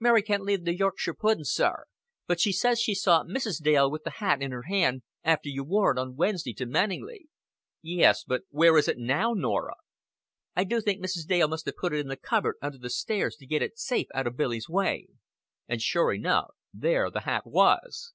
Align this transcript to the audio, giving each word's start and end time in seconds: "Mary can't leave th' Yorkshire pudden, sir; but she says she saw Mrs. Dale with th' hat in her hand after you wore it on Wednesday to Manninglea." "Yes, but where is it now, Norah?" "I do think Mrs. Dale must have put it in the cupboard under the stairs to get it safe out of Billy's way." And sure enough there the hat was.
"Mary 0.00 0.22
can't 0.22 0.42
leave 0.44 0.64
th' 0.64 0.68
Yorkshire 0.68 1.12
pudden, 1.12 1.44
sir; 1.44 1.84
but 2.26 2.40
she 2.40 2.52
says 2.52 2.80
she 2.80 2.94
saw 2.94 3.22
Mrs. 3.22 3.60
Dale 3.62 3.90
with 3.90 4.02
th' 4.04 4.14
hat 4.16 4.40
in 4.40 4.50
her 4.50 4.62
hand 4.62 5.02
after 5.22 5.50
you 5.50 5.62
wore 5.62 5.92
it 5.92 5.98
on 5.98 6.16
Wednesday 6.16 6.54
to 6.54 6.64
Manninglea." 6.64 7.26
"Yes, 7.82 8.24
but 8.26 8.44
where 8.48 8.78
is 8.78 8.88
it 8.88 8.96
now, 8.96 9.34
Norah?" 9.34 9.76
"I 10.56 10.64
do 10.64 10.80
think 10.80 11.04
Mrs. 11.04 11.26
Dale 11.26 11.48
must 11.48 11.66
have 11.66 11.76
put 11.76 11.92
it 11.92 11.98
in 12.00 12.08
the 12.08 12.16
cupboard 12.16 12.56
under 12.62 12.78
the 12.78 12.88
stairs 12.88 13.36
to 13.36 13.46
get 13.46 13.60
it 13.60 13.78
safe 13.78 14.06
out 14.14 14.26
of 14.26 14.38
Billy's 14.38 14.70
way." 14.70 15.06
And 15.68 15.82
sure 15.82 16.14
enough 16.14 16.52
there 16.72 17.10
the 17.10 17.20
hat 17.28 17.44
was. 17.46 18.14